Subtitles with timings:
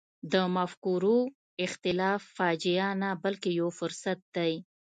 [0.33, 1.17] د مفکورو
[1.65, 4.53] اختلاف فاجعه نه بلکې یو فرصت دی.